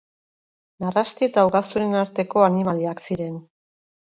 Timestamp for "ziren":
3.09-3.41